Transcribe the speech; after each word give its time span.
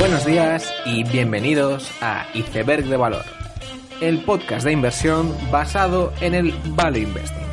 Buenos 0.00 0.24
días 0.24 0.72
y 0.86 1.04
bienvenidos 1.04 1.92
a 2.00 2.26
Iceberg 2.32 2.86
de 2.86 2.96
Valor, 2.96 3.22
el 4.00 4.24
podcast 4.24 4.64
de 4.64 4.72
inversión 4.72 5.36
basado 5.52 6.14
en 6.22 6.32
el 6.32 6.54
Value 6.68 7.00
Investing. 7.00 7.46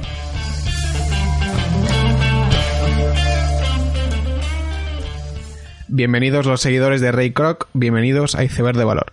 Bienvenidos 5.90 6.46
los 6.46 6.62
seguidores 6.62 7.02
de 7.02 7.12
Ray 7.12 7.34
Kroc, 7.34 7.68
bienvenidos 7.74 8.36
a 8.36 8.46
Iceberg 8.46 8.78
de 8.78 8.86
Valor. 8.86 9.12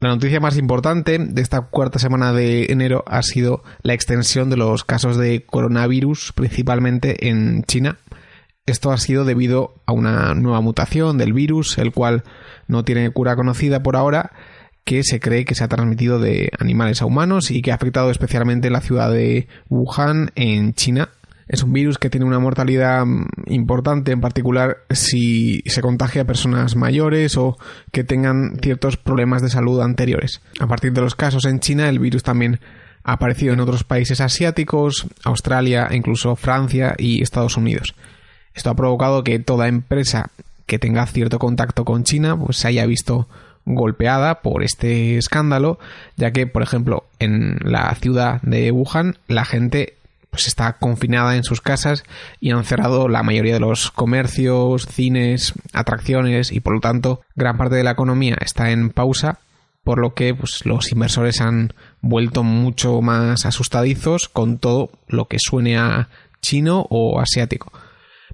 La 0.00 0.08
noticia 0.08 0.40
más 0.40 0.58
importante 0.58 1.16
de 1.20 1.40
esta 1.40 1.60
cuarta 1.60 2.00
semana 2.00 2.32
de 2.32 2.72
enero 2.72 3.04
ha 3.06 3.22
sido 3.22 3.62
la 3.82 3.94
extensión 3.94 4.50
de 4.50 4.56
los 4.56 4.82
casos 4.82 5.16
de 5.16 5.46
coronavirus, 5.46 6.32
principalmente 6.32 7.28
en 7.28 7.62
China. 7.62 7.98
Esto 8.66 8.90
ha 8.90 8.98
sido 8.98 9.24
debido 9.24 9.76
a 9.86 9.92
una 9.92 10.34
nueva 10.34 10.60
mutación 10.60 11.18
del 11.18 11.32
virus, 11.32 11.78
el 11.78 11.92
cual 11.92 12.24
no 12.68 12.84
tiene 12.84 13.10
cura 13.10 13.34
conocida 13.34 13.82
por 13.82 13.96
ahora, 13.96 14.32
que 14.84 15.02
se 15.02 15.20
cree 15.20 15.44
que 15.44 15.54
se 15.54 15.64
ha 15.64 15.68
transmitido 15.68 16.18
de 16.18 16.50
animales 16.58 17.02
a 17.02 17.06
humanos 17.06 17.50
y 17.50 17.60
que 17.60 17.72
ha 17.72 17.74
afectado 17.74 18.10
especialmente 18.10 18.68
en 18.68 18.72
la 18.72 18.80
ciudad 18.80 19.10
de 19.10 19.48
Wuhan, 19.68 20.30
en 20.34 20.72
China. 20.72 21.10
Es 21.46 21.62
un 21.62 21.72
virus 21.72 21.98
que 21.98 22.08
tiene 22.08 22.26
una 22.26 22.38
mortalidad 22.38 23.04
mm, 23.04 23.26
importante, 23.48 24.12
en 24.12 24.22
particular 24.22 24.78
si 24.90 25.62
se 25.66 25.82
contagia 25.82 26.22
a 26.22 26.26
personas 26.26 26.76
mayores 26.76 27.36
o 27.36 27.58
que 27.92 28.04
tengan 28.04 28.58
ciertos 28.62 28.96
problemas 28.96 29.42
de 29.42 29.50
salud 29.50 29.80
anteriores. 29.82 30.40
A 30.60 30.66
partir 30.66 30.92
de 30.92 31.02
los 31.02 31.14
casos 31.14 31.44
en 31.44 31.60
China, 31.60 31.88
el 31.88 31.98
virus 31.98 32.22
también 32.22 32.60
ha 33.04 33.12
aparecido 33.12 33.52
en 33.52 33.60
otros 33.60 33.84
países 33.84 34.22
asiáticos, 34.22 35.06
Australia, 35.24 35.88
incluso 35.90 36.34
Francia 36.36 36.94
y 36.96 37.22
Estados 37.22 37.56
Unidos. 37.56 37.94
Esto 38.54 38.70
ha 38.70 38.74
provocado 38.74 39.22
que 39.22 39.38
toda 39.38 39.68
empresa 39.68 40.30
que 40.68 40.78
tenga 40.78 41.06
cierto 41.06 41.40
contacto 41.40 41.84
con 41.84 42.04
China 42.04 42.38
pues 42.38 42.58
se 42.58 42.68
haya 42.68 42.86
visto 42.86 43.26
golpeada 43.64 44.40
por 44.42 44.62
este 44.62 45.18
escándalo, 45.18 45.78
ya 46.16 46.30
que, 46.30 46.46
por 46.46 46.62
ejemplo, 46.62 47.04
en 47.18 47.58
la 47.62 47.92
ciudad 47.96 48.40
de 48.42 48.70
Wuhan 48.70 49.16
la 49.26 49.44
gente 49.44 49.94
pues 50.30 50.46
está 50.46 50.74
confinada 50.74 51.36
en 51.36 51.42
sus 51.42 51.62
casas 51.62 52.04
y 52.38 52.50
han 52.50 52.64
cerrado 52.64 53.08
la 53.08 53.22
mayoría 53.22 53.54
de 53.54 53.60
los 53.60 53.90
comercios, 53.90 54.86
cines, 54.86 55.54
atracciones 55.72 56.52
y 56.52 56.60
por 56.60 56.74
lo 56.74 56.80
tanto 56.80 57.22
gran 57.34 57.56
parte 57.56 57.76
de 57.76 57.84
la 57.84 57.92
economía 57.92 58.36
está 58.40 58.70
en 58.70 58.90
pausa, 58.90 59.38
por 59.84 59.98
lo 59.98 60.12
que 60.12 60.34
pues, 60.34 60.66
los 60.66 60.92
inversores 60.92 61.40
han 61.40 61.72
vuelto 62.02 62.42
mucho 62.42 63.00
más 63.00 63.46
asustadizos 63.46 64.28
con 64.28 64.58
todo 64.58 64.90
lo 65.08 65.28
que 65.28 65.38
suene 65.40 65.78
a 65.78 66.08
chino 66.42 66.86
o 66.90 67.20
asiático. 67.20 67.72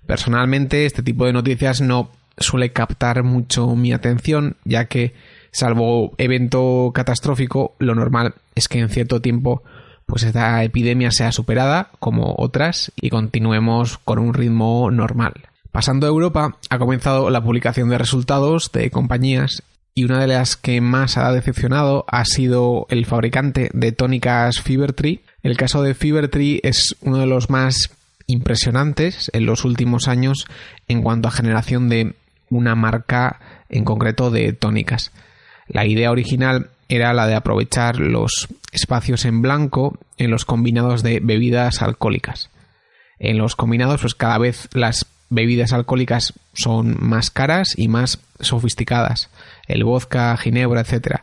Personalmente 0.05 0.84
este 0.84 1.02
tipo 1.02 1.27
de 1.27 1.32
noticias 1.32 1.80
no 1.80 2.10
suele 2.38 2.72
captar 2.72 3.22
mucho 3.22 3.74
mi 3.74 3.92
atención, 3.92 4.56
ya 4.64 4.86
que 4.86 5.14
salvo 5.50 6.14
evento 6.18 6.90
catastrófico, 6.94 7.74
lo 7.78 7.94
normal 7.94 8.34
es 8.54 8.68
que 8.68 8.80
en 8.80 8.88
cierto 8.88 9.20
tiempo 9.20 9.62
pues 10.06 10.22
esta 10.22 10.62
epidemia 10.62 11.10
sea 11.10 11.32
superada 11.32 11.90
como 11.98 12.34
otras 12.36 12.92
y 12.96 13.10
continuemos 13.10 13.98
con 13.98 14.18
un 14.18 14.34
ritmo 14.34 14.90
normal. 14.90 15.32
Pasando 15.72 16.06
a 16.06 16.10
Europa, 16.10 16.56
ha 16.70 16.78
comenzado 16.78 17.30
la 17.30 17.42
publicación 17.42 17.88
de 17.88 17.98
resultados 17.98 18.70
de 18.72 18.90
compañías 18.90 19.62
y 19.94 20.05
una 20.05 20.20
de 20.20 20.27
las 20.27 20.56
que 20.56 20.80
más 20.80 21.16
ha 21.16 21.32
decepcionado 21.32 22.05
ha 22.08 22.24
sido 22.24 22.86
el 22.90 23.06
fabricante 23.06 23.70
de 23.72 23.92
tónicas 23.92 24.60
Fevertree. 24.60 25.20
El 25.42 25.56
caso 25.56 25.82
de 25.82 25.94
Fevertree 25.94 26.60
es 26.62 26.96
uno 27.00 27.18
de 27.18 27.27
los 27.27 27.48
más 27.48 27.90
impresionantes 28.27 29.30
en 29.34 29.46
los 29.46 29.64
últimos 29.64 30.08
años 30.08 30.46
en 30.88 31.02
cuanto 31.02 31.28
a 31.28 31.32
generación 31.32 31.88
de 31.88 32.14
una 32.55 32.74
marca 32.74 33.41
en 33.69 33.84
concreto 33.84 34.30
de 34.30 34.52
tónicas. 34.52 35.12
La 35.66 35.86
idea 35.86 36.10
original 36.10 36.70
era 36.89 37.12
la 37.12 37.27
de 37.27 37.34
aprovechar 37.34 37.98
los 37.98 38.48
espacios 38.73 39.24
en 39.24 39.42
blanco 39.42 39.98
en 40.17 40.30
los 40.30 40.45
combinados 40.45 41.02
de 41.02 41.20
bebidas 41.20 41.83
alcohólicas. 41.83 42.51
En 43.18 43.39
los 43.39 43.56
combinados, 43.56 44.01
pues 44.01 44.14
cada 44.14 44.39
vez 44.39 44.68
las 44.73 45.06
bebidas 45.30 45.73
alcohólicas 45.73 46.34
son 46.52 46.96
más 47.01 47.30
caras 47.30 47.74
y 47.77 47.89
más 47.89 48.20
sofisticadas. 48.40 49.30
El 49.67 49.84
vodka, 49.84 50.36
ginebra, 50.36 50.83
etc. 50.83 51.20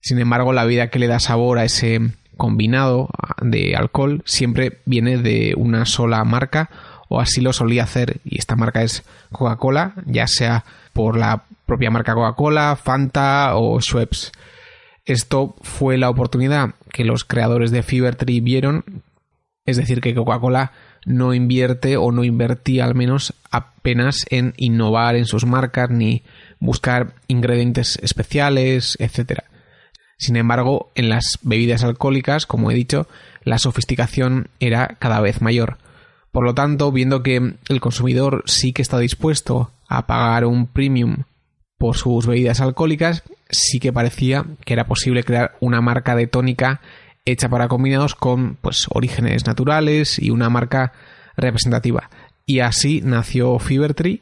Sin 0.00 0.18
embargo, 0.18 0.52
la 0.52 0.64
vida 0.64 0.88
que 0.88 0.98
le 0.98 1.08
da 1.08 1.18
sabor 1.18 1.58
a 1.58 1.64
ese 1.64 2.00
combinado 2.36 3.08
de 3.40 3.74
alcohol 3.76 4.22
siempre 4.24 4.80
viene 4.84 5.18
de 5.18 5.54
una 5.56 5.86
sola 5.86 6.24
marca 6.24 6.70
o 7.12 7.20
así 7.20 7.42
lo 7.42 7.52
solía 7.52 7.82
hacer 7.82 8.20
y 8.24 8.38
esta 8.38 8.56
marca 8.56 8.82
es 8.82 9.04
Coca-Cola, 9.30 9.92
ya 10.06 10.26
sea 10.26 10.64
por 10.94 11.18
la 11.18 11.44
propia 11.66 11.90
marca 11.90 12.14
Coca-Cola, 12.14 12.74
Fanta 12.82 13.54
o 13.54 13.78
Schweppes. 13.82 14.32
Esto 15.04 15.54
fue 15.60 15.98
la 15.98 16.08
oportunidad 16.08 16.74
que 16.90 17.04
los 17.04 17.24
creadores 17.24 17.70
de 17.70 17.82
Fevertree 17.82 18.40
vieron, 18.40 19.02
es 19.66 19.76
decir, 19.76 20.00
que 20.00 20.14
Coca-Cola 20.14 20.72
no 21.04 21.34
invierte 21.34 21.98
o 21.98 22.12
no 22.12 22.24
invertía 22.24 22.84
al 22.84 22.94
menos 22.94 23.34
apenas 23.50 24.24
en 24.30 24.54
innovar 24.56 25.14
en 25.14 25.26
sus 25.26 25.44
marcas 25.44 25.90
ni 25.90 26.22
buscar 26.60 27.12
ingredientes 27.28 27.98
especiales, 28.02 28.96
etc. 29.00 29.40
Sin 30.16 30.36
embargo, 30.36 30.92
en 30.94 31.10
las 31.10 31.38
bebidas 31.42 31.84
alcohólicas, 31.84 32.46
como 32.46 32.70
he 32.70 32.74
dicho, 32.74 33.06
la 33.44 33.58
sofisticación 33.58 34.48
era 34.60 34.96
cada 34.98 35.20
vez 35.20 35.42
mayor. 35.42 35.76
Por 36.32 36.44
lo 36.44 36.54
tanto, 36.54 36.90
viendo 36.90 37.22
que 37.22 37.56
el 37.68 37.80
consumidor 37.80 38.42
sí 38.46 38.72
que 38.72 38.82
está 38.82 38.98
dispuesto 38.98 39.70
a 39.86 40.06
pagar 40.06 40.46
un 40.46 40.66
premium 40.66 41.24
por 41.76 41.96
sus 41.96 42.26
bebidas 42.26 42.60
alcohólicas, 42.60 43.22
sí 43.50 43.78
que 43.78 43.92
parecía 43.92 44.46
que 44.64 44.72
era 44.72 44.86
posible 44.86 45.24
crear 45.24 45.56
una 45.60 45.82
marca 45.82 46.16
de 46.16 46.26
tónica 46.26 46.80
hecha 47.26 47.50
para 47.50 47.68
combinados 47.68 48.14
con 48.14 48.56
pues 48.56 48.86
orígenes 48.90 49.46
naturales 49.46 50.18
y 50.18 50.30
una 50.30 50.48
marca 50.48 50.92
representativa. 51.36 52.08
Y 52.46 52.60
así 52.60 53.02
nació 53.04 53.58
Fevertree, 53.58 54.20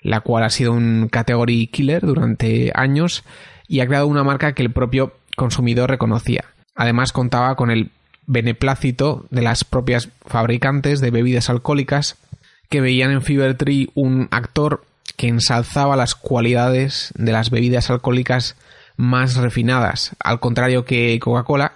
la 0.00 0.22
cual 0.22 0.44
ha 0.44 0.50
sido 0.50 0.72
un 0.72 1.08
category 1.08 1.66
killer 1.66 2.00
durante 2.06 2.72
años 2.74 3.22
y 3.68 3.80
ha 3.80 3.86
creado 3.86 4.06
una 4.06 4.24
marca 4.24 4.54
que 4.54 4.62
el 4.62 4.72
propio 4.72 5.12
consumidor 5.36 5.90
reconocía. 5.90 6.44
Además 6.74 7.12
contaba 7.12 7.54
con 7.54 7.70
el 7.70 7.90
beneplácito 8.30 9.26
de 9.30 9.42
las 9.42 9.64
propias 9.64 10.08
fabricantes 10.24 11.00
de 11.00 11.10
bebidas 11.10 11.50
alcohólicas 11.50 12.16
que 12.68 12.80
veían 12.80 13.10
en 13.10 13.22
Fevertree 13.22 13.88
un 13.94 14.28
actor 14.30 14.84
que 15.16 15.26
ensalzaba 15.26 15.96
las 15.96 16.14
cualidades 16.14 17.12
de 17.16 17.32
las 17.32 17.50
bebidas 17.50 17.90
alcohólicas 17.90 18.56
más 18.96 19.36
refinadas, 19.36 20.14
al 20.22 20.38
contrario 20.38 20.84
que 20.84 21.18
Coca-Cola, 21.18 21.72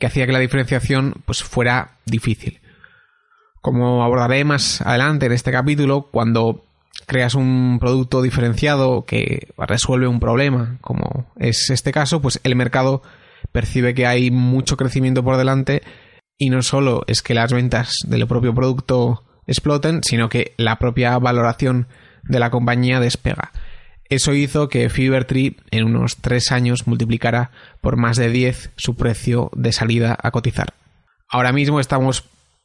que 0.00 0.06
hacía 0.06 0.26
que 0.26 0.32
la 0.32 0.40
diferenciación 0.40 1.14
pues 1.26 1.44
fuera 1.44 1.92
difícil. 2.06 2.60
Como 3.60 4.02
abordaré 4.02 4.44
más 4.44 4.80
adelante 4.80 5.26
en 5.26 5.32
este 5.32 5.52
capítulo, 5.52 6.08
cuando 6.10 6.64
creas 7.06 7.34
un 7.34 7.78
producto 7.80 8.20
diferenciado 8.20 9.04
que 9.04 9.48
resuelve 9.56 10.08
un 10.08 10.18
problema, 10.18 10.76
como 10.80 11.26
es 11.38 11.70
este 11.70 11.92
caso, 11.92 12.20
pues 12.20 12.40
el 12.42 12.56
mercado 12.56 13.02
percibe 13.54 13.94
que 13.94 14.04
hay 14.04 14.32
mucho 14.32 14.76
crecimiento 14.76 15.22
por 15.22 15.36
delante 15.36 15.82
y 16.36 16.50
no 16.50 16.60
solo 16.62 17.04
es 17.06 17.22
que 17.22 17.34
las 17.34 17.52
ventas 17.52 17.98
del 18.04 18.26
propio 18.26 18.52
producto 18.52 19.22
exploten, 19.46 20.02
sino 20.02 20.28
que 20.28 20.54
la 20.56 20.80
propia 20.80 21.16
valoración 21.20 21.86
de 22.24 22.40
la 22.40 22.50
compañía 22.50 22.98
despega. 22.98 23.52
Eso 24.08 24.34
hizo 24.34 24.68
que 24.68 24.90
Fevertree 24.90 25.54
en 25.70 25.84
unos 25.84 26.16
tres 26.16 26.50
años 26.50 26.88
multiplicara 26.88 27.52
por 27.80 27.96
más 27.96 28.16
de 28.16 28.28
10 28.28 28.72
su 28.76 28.96
precio 28.96 29.52
de 29.54 29.70
salida 29.70 30.18
a 30.20 30.32
cotizar. 30.32 30.74
Ahora 31.28 31.52
mismo 31.52 31.78
estamos 31.78 32.24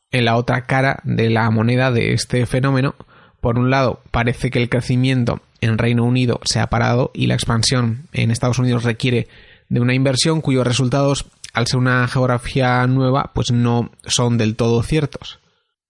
en 0.09 0.25
la 0.25 0.37
otra 0.37 0.65
cara 0.65 1.01
de 1.03 1.29
la 1.29 1.47
moneda 1.51 1.91
de 1.91 2.13
este 2.13 2.47
fenómeno. 2.47 2.95
Por 3.41 3.59
un 3.59 3.69
lado, 3.69 4.01
parece 4.09 4.49
que 4.49 4.59
el 4.59 4.69
crecimiento 4.69 5.39
en 5.61 5.77
Reino 5.77 6.03
Unido 6.03 6.39
se 6.45 6.59
ha 6.59 6.67
parado 6.67 7.11
y 7.13 7.27
la 7.27 7.35
expansión 7.35 8.07
en 8.11 8.31
Estados 8.31 8.57
Unidos 8.57 8.83
requiere 8.83 9.27
de 9.69 9.79
una 9.79 9.93
inversión 9.93 10.41
cuyos 10.41 10.67
resultados, 10.67 11.25
al 11.53 11.67
ser 11.67 11.77
una 11.77 12.07
geografía 12.07 12.85
nueva, 12.87 13.31
pues 13.33 13.51
no 13.51 13.91
son 14.05 14.37
del 14.37 14.55
todo 14.55 14.83
ciertos. 14.83 15.39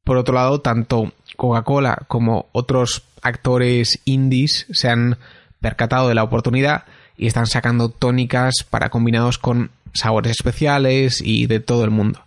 Por 0.04 0.18
otro 0.18 0.36
lado, 0.36 0.62
tanto 0.62 1.14
Coca-Cola 1.36 2.04
como 2.08 2.48
otros 2.52 3.04
actores 3.22 4.00
indies 4.06 4.68
se 4.72 4.90
han 4.90 5.18
percatado 5.62 6.08
de 6.08 6.16
la 6.16 6.24
oportunidad 6.24 6.84
y 7.18 7.28
están 7.28 7.48
sacando 7.48 7.90
tónicas 7.90 8.56
para 8.70 8.90
combinados 8.90 9.38
con 9.38 9.72
sabores 9.94 10.32
especiales 10.32 11.22
y 11.22 11.48
de 11.48 11.60
todo 11.60 11.84
el 11.84 11.92
mundo. 11.92 12.22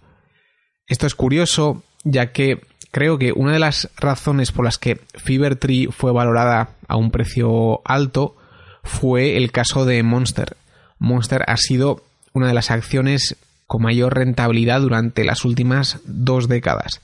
Esto 0.87 1.06
es 1.06 1.14
curioso, 1.14 1.82
ya 2.04 2.32
que 2.32 2.60
creo 2.90 3.19
que 3.19 3.32
una 3.32 3.52
de 3.52 3.58
las 3.58 3.90
razones 3.96 4.52
por 4.52 4.64
las 4.64 4.78
que 4.78 5.00
Fevertree 5.14 5.88
fue 5.90 6.12
valorada 6.12 6.70
a 6.88 6.96
un 6.96 7.10
precio 7.10 7.81
alto 7.84 8.37
fue 8.84 9.37
el 9.37 9.52
caso 9.52 9.84
de 9.84 10.02
Monster. 10.02 10.56
Monster 11.02 11.43
ha 11.49 11.56
sido 11.56 12.04
una 12.32 12.46
de 12.46 12.54
las 12.54 12.70
acciones 12.70 13.37
con 13.66 13.82
mayor 13.82 14.14
rentabilidad 14.14 14.81
durante 14.81 15.25
las 15.25 15.44
últimas 15.44 15.99
dos 16.04 16.49
décadas. 16.49 17.00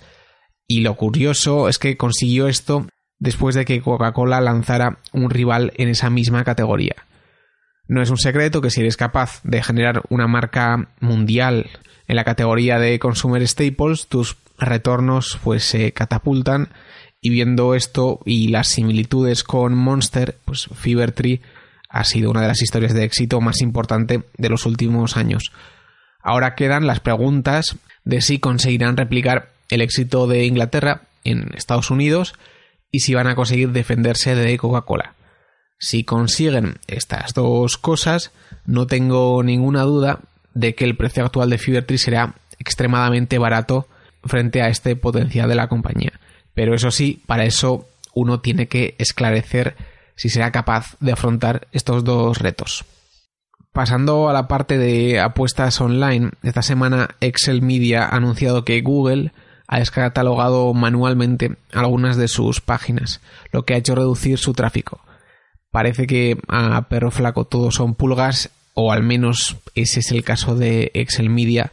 Y 0.68 0.82
lo 0.82 0.94
curioso 0.94 1.68
es 1.68 1.78
que 1.78 1.96
consiguió 1.96 2.46
esto 2.46 2.86
después 3.18 3.56
de 3.56 3.64
que 3.64 3.80
Coca-Cola 3.82 4.40
lanzara 4.40 4.98
un 5.12 5.30
rival 5.30 5.72
en 5.76 5.88
esa 5.88 6.10
misma 6.10 6.44
categoría. 6.44 6.94
No 7.88 8.00
es 8.00 8.10
un 8.10 8.18
secreto 8.18 8.60
que 8.60 8.70
si 8.70 8.82
eres 8.82 8.96
capaz 8.96 9.40
de 9.42 9.62
generar 9.62 10.02
una 10.10 10.28
marca 10.28 10.90
mundial 11.00 11.68
en 12.06 12.16
la 12.16 12.24
categoría 12.24 12.78
de 12.78 12.98
consumer 13.00 13.46
staples, 13.48 14.06
tus 14.06 14.36
retornos 14.58 15.40
pues 15.42 15.64
se 15.64 15.92
catapultan 15.92 16.68
y 17.20 17.30
viendo 17.30 17.74
esto 17.74 18.20
y 18.24 18.48
las 18.48 18.68
similitudes 18.68 19.42
con 19.42 19.74
Monster, 19.74 20.36
pues 20.44 20.68
Fevertree 20.72 21.40
ha 21.88 22.04
sido 22.04 22.30
una 22.30 22.42
de 22.42 22.48
las 22.48 22.62
historias 22.62 22.94
de 22.94 23.04
éxito 23.04 23.40
más 23.40 23.60
importante 23.60 24.22
de 24.36 24.48
los 24.48 24.66
últimos 24.66 25.16
años. 25.16 25.52
Ahora 26.22 26.54
quedan 26.54 26.86
las 26.86 27.00
preguntas 27.00 27.76
de 28.04 28.20
si 28.20 28.38
conseguirán 28.38 28.96
replicar 28.96 29.50
el 29.70 29.80
éxito 29.80 30.26
de 30.26 30.44
Inglaterra 30.44 31.02
en 31.24 31.54
Estados 31.54 31.90
Unidos 31.90 32.34
y 32.90 33.00
si 33.00 33.14
van 33.14 33.26
a 33.26 33.34
conseguir 33.34 33.70
defenderse 33.70 34.34
de 34.34 34.56
Coca-Cola. 34.58 35.14
Si 35.78 36.04
consiguen 36.04 36.78
estas 36.86 37.34
dos 37.34 37.78
cosas, 37.78 38.32
no 38.66 38.86
tengo 38.86 39.42
ninguna 39.42 39.82
duda 39.82 40.20
de 40.54 40.74
que 40.74 40.84
el 40.84 40.96
precio 40.96 41.24
actual 41.24 41.50
de 41.50 41.58
Fevertree 41.58 41.98
será 41.98 42.34
extremadamente 42.58 43.38
barato 43.38 43.86
frente 44.24 44.60
a 44.62 44.68
este 44.68 44.96
potencial 44.96 45.48
de 45.48 45.54
la 45.54 45.68
compañía. 45.68 46.12
Pero 46.54 46.74
eso 46.74 46.90
sí, 46.90 47.22
para 47.26 47.44
eso 47.44 47.88
uno 48.14 48.40
tiene 48.40 48.66
que 48.66 48.96
esclarecer 48.98 49.76
si 50.18 50.28
será 50.28 50.50
capaz 50.50 50.96
de 50.98 51.12
afrontar 51.12 51.68
estos 51.72 52.02
dos 52.02 52.38
retos. 52.38 52.84
Pasando 53.72 54.28
a 54.28 54.32
la 54.32 54.48
parte 54.48 54.76
de 54.76 55.20
apuestas 55.20 55.80
online, 55.80 56.32
esta 56.42 56.62
semana 56.62 57.10
Excel 57.20 57.62
Media 57.62 58.04
ha 58.04 58.16
anunciado 58.16 58.64
que 58.64 58.80
Google 58.82 59.32
ha 59.68 59.78
descatalogado 59.78 60.74
manualmente 60.74 61.54
algunas 61.72 62.16
de 62.16 62.26
sus 62.26 62.60
páginas, 62.60 63.20
lo 63.52 63.64
que 63.64 63.74
ha 63.74 63.76
hecho 63.76 63.94
reducir 63.94 64.38
su 64.38 64.54
tráfico. 64.54 65.00
Parece 65.70 66.08
que 66.08 66.36
a 66.48 66.88
perro 66.88 67.12
flaco 67.12 67.44
todos 67.44 67.76
son 67.76 67.94
pulgas, 67.94 68.50
o 68.74 68.90
al 68.90 69.04
menos 69.04 69.56
ese 69.76 70.00
es 70.00 70.10
el 70.10 70.24
caso 70.24 70.56
de 70.56 70.90
Excel 70.94 71.30
Media. 71.30 71.70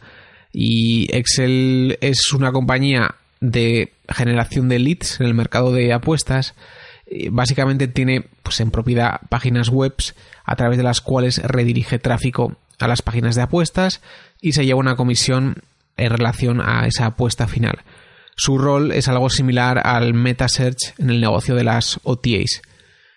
Y 0.52 1.08
Excel 1.16 1.98
es 2.00 2.32
una 2.32 2.52
compañía 2.52 3.16
de 3.40 3.92
generación 4.08 4.68
de 4.68 4.78
leads 4.78 5.20
en 5.20 5.26
el 5.26 5.34
mercado 5.34 5.72
de 5.72 5.92
apuestas 5.92 6.54
básicamente 7.30 7.88
tiene 7.88 8.26
pues, 8.42 8.60
en 8.60 8.70
propiedad 8.70 9.20
páginas 9.28 9.68
web 9.68 9.94
a 10.44 10.56
través 10.56 10.76
de 10.76 10.84
las 10.84 11.00
cuales 11.00 11.38
redirige 11.42 11.98
tráfico 11.98 12.56
a 12.78 12.88
las 12.88 13.02
páginas 13.02 13.34
de 13.34 13.42
apuestas 13.42 14.00
y 14.40 14.52
se 14.52 14.66
lleva 14.66 14.80
una 14.80 14.96
comisión 14.96 15.62
en 15.96 16.10
relación 16.10 16.60
a 16.60 16.86
esa 16.86 17.06
apuesta 17.06 17.48
final. 17.48 17.80
Su 18.36 18.58
rol 18.58 18.92
es 18.92 19.08
algo 19.08 19.30
similar 19.30 19.80
al 19.84 20.12
meta 20.12 20.48
search 20.48 20.94
en 20.98 21.10
el 21.10 21.20
negocio 21.20 21.54
de 21.54 21.64
las 21.64 22.00
OTAs. 22.02 22.60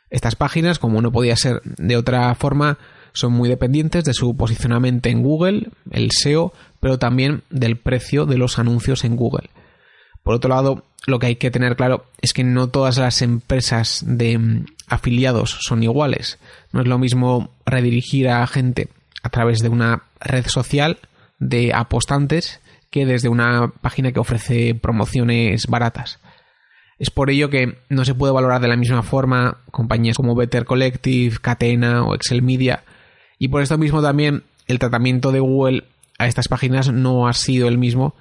Estas 0.09 0.35
páginas, 0.35 0.79
como 0.79 1.01
no 1.01 1.11
podía 1.11 1.35
ser 1.35 1.61
de 1.63 1.97
otra 1.97 2.33
forma, 2.35 2.77
son 3.11 3.33
muy 3.33 3.49
dependientes 3.49 4.05
de 4.05 4.13
su 4.13 4.35
posicionamiento 4.37 5.09
en 5.09 5.21
Google, 5.21 5.69
el 5.91 6.09
SEO, 6.11 6.53
pero 6.79 6.99
también 6.99 7.43
del 7.49 7.77
precio 7.77 8.25
de 8.25 8.37
los 8.37 8.59
anuncios 8.59 9.03
en 9.03 9.17
Google. 9.17 9.49
Por 10.23 10.35
otro 10.35 10.49
lado, 10.49 10.85
lo 11.05 11.19
que 11.19 11.27
hay 11.27 11.35
que 11.35 11.51
tener 11.51 11.75
claro 11.75 12.05
es 12.21 12.33
que 12.33 12.43
no 12.43 12.67
todas 12.67 12.97
las 12.97 13.21
empresas 13.21 14.03
de 14.05 14.37
mm, 14.37 14.65
afiliados 14.87 15.57
son 15.61 15.83
iguales. 15.83 16.39
No 16.71 16.81
es 16.81 16.87
lo 16.87 16.99
mismo 16.99 17.51
redirigir 17.65 18.29
a 18.29 18.45
gente 18.47 18.89
a 19.23 19.29
través 19.29 19.59
de 19.59 19.69
una 19.69 20.03
red 20.19 20.45
social 20.47 20.97
de 21.39 21.73
apostantes 21.73 22.59
que 22.89 23.05
desde 23.05 23.29
una 23.29 23.71
página 23.81 24.11
que 24.11 24.19
ofrece 24.19 24.75
promociones 24.75 25.67
baratas. 25.67 26.19
Es 26.97 27.09
por 27.11 27.29
ello 27.29 27.49
que 27.49 27.77
no 27.87 28.03
se 28.03 28.13
puede 28.13 28.33
valorar 28.33 28.61
de 28.61 28.67
la 28.67 28.75
misma 28.75 29.03
forma 29.03 29.57
compañías 29.71 30.17
como 30.17 30.35
Better 30.35 30.65
Collective, 30.65 31.37
Catena 31.41 32.03
o 32.03 32.13
Excel 32.13 32.41
Media. 32.41 32.83
Y 33.37 33.47
por 33.47 33.61
esto 33.61 33.77
mismo 33.77 34.01
también 34.01 34.43
el 34.67 34.79
tratamiento 34.79 35.31
de 35.31 35.39
Google 35.39 35.85
a 36.17 36.27
estas 36.27 36.49
páginas 36.49 36.91
no 36.91 37.27
ha 37.27 37.33
sido 37.33 37.69
el 37.69 37.77
mismo 37.77 38.15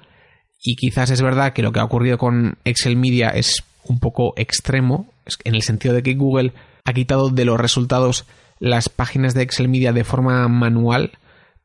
y 0.61 0.75
quizás 0.75 1.09
es 1.09 1.21
verdad 1.21 1.53
que 1.53 1.61
lo 1.61 1.71
que 1.71 1.79
ha 1.79 1.85
ocurrido 1.85 2.17
con 2.17 2.57
Excel 2.65 2.97
Media 2.97 3.29
es 3.29 3.63
un 3.83 3.99
poco 3.99 4.33
extremo, 4.35 5.11
en 5.43 5.55
el 5.55 5.61
sentido 5.61 5.93
de 5.93 6.03
que 6.03 6.15
Google 6.15 6.53
ha 6.85 6.93
quitado 6.93 7.29
de 7.29 7.45
los 7.45 7.59
resultados 7.59 8.25
las 8.59 8.89
páginas 8.89 9.33
de 9.33 9.43
Excel 9.43 9.69
Media 9.69 9.93
de 9.93 10.03
forma 10.03 10.47
manual, 10.47 11.11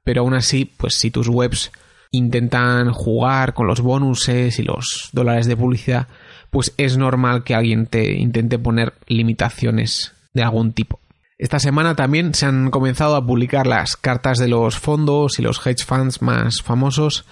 pero 0.05 0.23
aún 0.23 0.35
así, 0.35 0.65
pues 0.65 0.95
si 0.95 1.11
tus 1.11 1.29
webs 1.29 1.73
intentan 2.13 2.93
jugar 2.93 3.55
con 3.55 3.67
los 3.67 3.81
bonuses 3.81 4.59
y 4.59 4.63
los 4.63 5.11
dólares 5.13 5.47
de 5.47 5.57
publicidad, 5.57 6.07
pues 6.51 6.73
es 6.77 6.97
normal 6.97 7.43
que 7.43 7.55
alguien 7.55 7.87
te 7.87 8.13
intente 8.13 8.59
poner 8.59 8.95
limitaciones 9.09 10.13
de 10.33 10.45
algún 10.45 10.73
tipo. 10.73 11.01
Esta 11.37 11.59
semana 11.59 11.97
también 11.97 12.33
se 12.33 12.47
han 12.47 12.71
comenzado 12.71 13.17
a 13.17 13.27
publicar 13.27 13.67
las 13.67 13.97
cartas 13.97 14.39
de 14.39 14.47
los 14.47 14.79
fondos 14.79 15.41
y 15.41 15.43
los 15.43 15.67
hedge 15.67 15.85
funds 15.85 16.23
más 16.23 16.63
famosos 16.63 17.25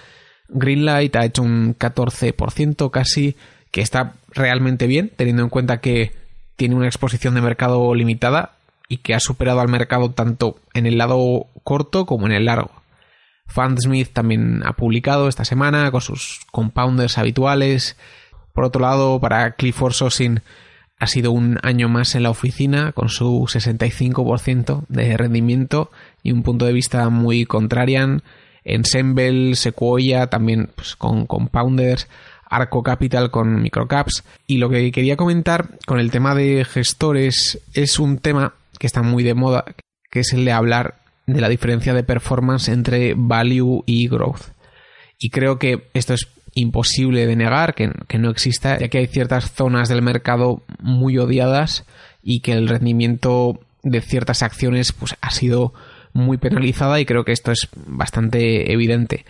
Greenlight 0.53 1.15
ha 1.15 1.25
hecho 1.25 1.41
un 1.41 1.75
14% 1.77 2.91
casi, 2.91 3.35
que 3.71 3.81
está 3.81 4.13
realmente 4.29 4.87
bien, 4.87 5.11
teniendo 5.15 5.43
en 5.43 5.49
cuenta 5.49 5.81
que 5.81 6.11
tiene 6.55 6.75
una 6.75 6.87
exposición 6.87 7.33
de 7.33 7.41
mercado 7.41 7.93
limitada 7.95 8.53
y 8.87 8.97
que 8.97 9.13
ha 9.13 9.19
superado 9.19 9.59
al 9.59 9.69
mercado 9.69 10.11
tanto 10.11 10.57
en 10.73 10.85
el 10.85 10.97
lado 10.97 11.47
corto 11.63 12.05
como 12.05 12.27
en 12.27 12.33
el 12.33 12.45
largo. 12.45 12.71
Fundsmith 13.47 14.13
también 14.13 14.61
ha 14.65 14.73
publicado 14.73 15.27
esta 15.27 15.45
semana 15.45 15.91
con 15.91 16.01
sus 16.01 16.41
compounders 16.51 17.17
habituales. 17.17 17.97
Por 18.53 18.65
otro 18.65 18.81
lado, 18.81 19.19
para 19.19 19.51
Clifford 19.51 19.93
Sosin 19.93 20.41
ha 20.99 21.07
sido 21.07 21.31
un 21.31 21.59
año 21.63 21.89
más 21.89 22.15
en 22.15 22.23
la 22.23 22.29
oficina 22.29 22.93
con 22.93 23.09
su 23.09 23.41
65% 23.41 24.85
de 24.87 25.17
rendimiento 25.17 25.91
y 26.23 26.31
un 26.31 26.43
punto 26.43 26.65
de 26.65 26.73
vista 26.73 27.09
muy 27.09 27.45
contrarian 27.45 28.23
Ensemble, 28.65 29.55
Sequoia, 29.55 30.27
también 30.27 30.69
pues, 30.75 30.95
con 30.95 31.25
Compounders, 31.25 32.07
Arco 32.49 32.83
Capital 32.83 33.31
con 33.31 33.61
microcaps. 33.61 34.23
Y 34.47 34.57
lo 34.57 34.69
que 34.69 34.91
quería 34.91 35.17
comentar 35.17 35.77
con 35.85 35.99
el 35.99 36.11
tema 36.11 36.35
de 36.35 36.65
gestores 36.65 37.59
es 37.73 37.99
un 37.99 38.17
tema 38.17 38.53
que 38.79 38.87
está 38.87 39.01
muy 39.01 39.23
de 39.23 39.33
moda, 39.33 39.65
que 40.11 40.21
es 40.21 40.33
el 40.33 40.45
de 40.45 40.51
hablar 40.51 40.95
de 41.25 41.41
la 41.41 41.49
diferencia 41.49 41.93
de 41.93 42.03
performance 42.03 42.69
entre 42.69 43.13
value 43.15 43.83
y 43.85 44.07
growth. 44.07 44.51
Y 45.19 45.29
creo 45.29 45.57
que 45.57 45.87
esto 45.93 46.13
es 46.13 46.27
imposible 46.53 47.25
de 47.25 47.35
negar, 47.35 47.73
que, 47.73 47.91
que 48.07 48.19
no 48.19 48.29
exista, 48.29 48.77
ya 48.77 48.89
que 48.89 48.99
hay 48.99 49.07
ciertas 49.07 49.51
zonas 49.51 49.89
del 49.89 50.01
mercado 50.01 50.63
muy 50.79 51.17
odiadas 51.17 51.85
y 52.21 52.41
que 52.41 52.53
el 52.53 52.67
rendimiento 52.67 53.59
de 53.83 54.01
ciertas 54.01 54.43
acciones 54.43 54.91
pues, 54.91 55.15
ha 55.21 55.31
sido 55.31 55.73
muy 56.13 56.37
penalizada 56.37 56.99
y 56.99 57.05
creo 57.05 57.25
que 57.25 57.31
esto 57.31 57.51
es 57.51 57.67
bastante 57.85 58.71
evidente. 58.71 59.25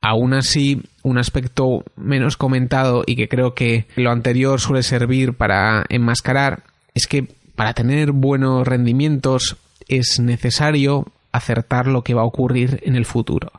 Aún 0.00 0.34
así, 0.34 0.82
un 1.02 1.16
aspecto 1.16 1.84
menos 1.96 2.36
comentado 2.36 3.04
y 3.06 3.16
que 3.16 3.28
creo 3.28 3.54
que 3.54 3.86
lo 3.96 4.10
anterior 4.10 4.60
suele 4.60 4.82
servir 4.82 5.32
para 5.34 5.84
enmascarar 5.88 6.64
es 6.92 7.06
que 7.06 7.28
para 7.56 7.72
tener 7.72 8.12
buenos 8.12 8.66
rendimientos 8.66 9.56
es 9.88 10.20
necesario 10.20 11.06
acertar 11.32 11.86
lo 11.86 12.02
que 12.02 12.14
va 12.14 12.22
a 12.22 12.26
ocurrir 12.26 12.80
en 12.84 12.96
el 12.96 13.06
futuro. 13.06 13.52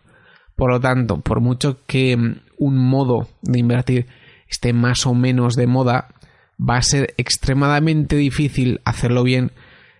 Por 0.55 0.71
lo 0.71 0.79
tanto, 0.79 1.19
por 1.19 1.41
mucho 1.41 1.79
que 1.87 2.15
un 2.57 2.77
modo 2.77 3.27
de 3.41 3.59
invertir 3.59 4.07
esté 4.49 4.71
más 4.73 5.05
o 5.05 5.13
menos 5.13 5.55
de 5.55 5.67
moda, 5.67 6.09
va 6.57 6.77
a 6.77 6.81
ser 6.81 7.13
extremadamente 7.17 8.15
difícil 8.15 8.79
hacerlo 8.85 9.23
bien 9.23 9.51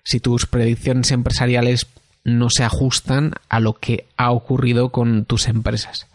si 0.04 0.20
tus 0.20 0.46
predicciones 0.46 1.12
empresariales 1.12 1.88
no 2.26 2.50
se 2.50 2.64
ajustan 2.64 3.36
a 3.48 3.62
lo 3.62 3.74
que 3.74 4.08
ha 4.18 4.32
ocurrido 4.32 4.90
con 4.90 5.24
tus 5.26 5.48
empresas. 5.48 6.08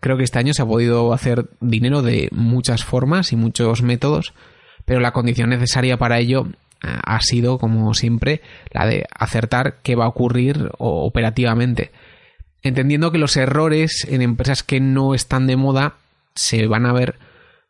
Creo 0.00 0.18
que 0.18 0.24
este 0.24 0.38
año 0.38 0.52
se 0.52 0.60
ha 0.60 0.66
podido 0.66 1.14
hacer 1.14 1.48
dinero 1.60 2.02
de 2.02 2.28
muchas 2.32 2.84
formas 2.84 3.32
y 3.32 3.36
muchos 3.36 3.80
métodos, 3.80 4.34
pero 4.84 5.00
la 5.00 5.12
condición 5.12 5.48
necesaria 5.48 5.96
para 5.96 6.18
ello 6.18 6.48
eh, 6.82 6.88
ha 7.02 7.20
sido, 7.20 7.58
como 7.58 7.94
siempre, 7.94 8.42
la 8.70 8.84
de 8.84 9.06
acertar 9.18 9.78
qué 9.82 9.94
va 9.94 10.04
a 10.04 10.08
ocurrir 10.08 10.70
operativamente. 10.76 11.92
Entendiendo 12.62 13.12
que 13.12 13.18
los 13.18 13.36
errores 13.36 14.06
en 14.10 14.20
empresas 14.20 14.62
que 14.62 14.80
no 14.80 15.14
están 15.14 15.46
de 15.46 15.56
moda 15.56 15.94
se 16.34 16.66
van 16.66 16.84
a 16.84 16.92
ver 16.92 17.16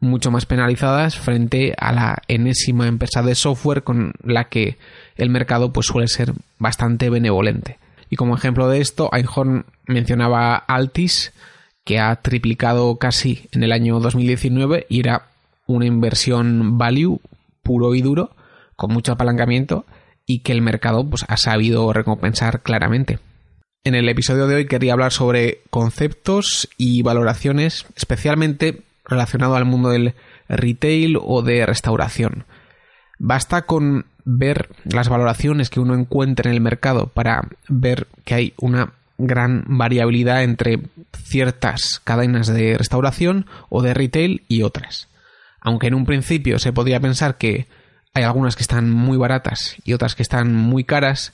mucho 0.05 0.31
más 0.31 0.47
penalizadas 0.47 1.19
frente 1.19 1.75
a 1.79 1.93
la 1.93 2.23
enésima 2.29 2.87
empresa 2.87 3.23
de 3.23 3.35
software 3.35 3.83
con 3.83 4.13
la 4.23 4.45
que 4.45 4.77
el 5.17 5.31
mercado 5.31 5.73
pues 5.73 5.87
suele 5.87 6.09
ser 6.09 6.33
bastante 6.59 7.11
benevolente. 7.11 7.79
Y 8.11 8.17
como 8.17 8.37
ejemplo 8.37 8.69
de 8.69 8.81
esto, 8.81 9.11
Einhorn 9.13 9.65
mencionaba 9.87 10.57
Altis, 10.57 11.33
que 11.85 11.99
ha 11.99 12.15
triplicado 12.17 12.97
casi 12.97 13.49
en 13.53 13.63
el 13.63 13.73
año 13.73 14.01
2019 14.01 14.87
y 14.89 15.01
era 15.01 15.27
una 15.67 15.87
inversión 15.87 16.79
value 16.79 17.21
puro 17.63 17.95
y 17.95 18.03
duro, 18.03 18.31
con 18.77 18.93
mucho 18.93 19.13
apalancamiento 19.13 19.85
y 20.27 20.41
que 20.41 20.53
el 20.53 20.63
mercado 20.63 21.09
pues, 21.09 21.25
ha 21.29 21.37
sabido 21.37 21.93
recompensar 21.93 22.63
claramente. 22.63 23.19
En 23.85 23.95
el 23.95 24.09
episodio 24.09 24.47
de 24.47 24.55
hoy 24.55 24.67
quería 24.67 24.95
hablar 24.95 25.13
sobre 25.13 25.61
conceptos 25.69 26.71
y 26.79 27.03
valoraciones, 27.03 27.85
especialmente 27.97 28.84
relacionado 29.05 29.57
al 29.57 29.65
mundo 29.65 29.91
del 29.91 30.15
retail 30.49 31.19
o 31.21 31.43
de 31.43 31.67
restauración. 31.67 32.45
Basta 33.19 33.63
con 33.63 34.07
ver 34.25 34.71
las 34.85 35.09
valoraciones 35.09 35.71
que 35.71 35.81
uno 35.81 35.95
encuentra 35.95 36.51
en 36.51 36.57
el 36.57 36.61
mercado 36.61 37.09
para 37.09 37.49
ver 37.69 38.07
que 38.25 38.35
hay 38.35 38.55
una 38.57 38.93
gran 39.19 39.65
variabilidad 39.67 40.43
entre 40.43 40.81
ciertas 41.17 42.01
cadenas 42.03 42.49
de 42.49 42.77
restauración 42.77 43.47
o 43.69 43.83
de 43.83 43.95
retail 43.95 44.43
y 44.49 44.63
otras. 44.63 45.09
Aunque 45.61 45.87
en 45.87 45.95
un 45.95 46.05
principio 46.05 46.59
se 46.59 46.73
podría 46.73 47.01
pensar 47.01 47.37
que 47.37 47.67
hay 48.13 48.25
algunas 48.25 48.57
que 48.57 48.63
están 48.63 48.91
muy 48.91 49.17
baratas 49.17 49.77
y 49.85 49.93
otras 49.93 50.15
que 50.15 50.23
están 50.23 50.55
muy 50.55 50.85
caras, 50.85 51.33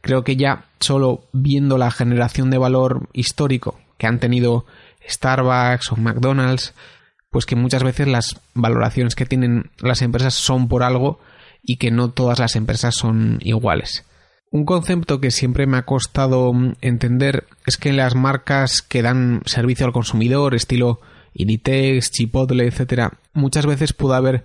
creo 0.00 0.24
que 0.24 0.36
ya 0.36 0.64
solo 0.80 1.24
viendo 1.32 1.78
la 1.78 1.90
generación 1.90 2.50
de 2.50 2.58
valor 2.58 3.08
histórico 3.12 3.78
que 3.98 4.06
han 4.06 4.18
tenido 4.18 4.66
Starbucks 5.08 5.92
o 5.92 5.96
McDonald's, 5.96 6.74
pues 7.32 7.46
que 7.46 7.56
muchas 7.56 7.82
veces 7.82 8.06
las 8.06 8.36
valoraciones 8.54 9.16
que 9.16 9.24
tienen 9.24 9.70
las 9.80 10.02
empresas 10.02 10.34
son 10.34 10.68
por 10.68 10.82
algo 10.82 11.18
y 11.62 11.76
que 11.76 11.90
no 11.90 12.10
todas 12.10 12.38
las 12.38 12.56
empresas 12.56 12.94
son 12.94 13.38
iguales. 13.40 14.04
Un 14.50 14.66
concepto 14.66 15.18
que 15.18 15.30
siempre 15.30 15.66
me 15.66 15.78
ha 15.78 15.86
costado 15.86 16.52
entender 16.82 17.46
es 17.64 17.78
que 17.78 17.94
las 17.94 18.14
marcas 18.14 18.82
que 18.82 19.00
dan 19.00 19.40
servicio 19.46 19.86
al 19.86 19.94
consumidor, 19.94 20.54
estilo 20.54 21.00
Inditex, 21.32 22.10
Chipotle, 22.10 22.66
etcétera, 22.66 23.14
muchas 23.32 23.64
veces 23.64 23.94
puede 23.94 24.16
haber 24.16 24.44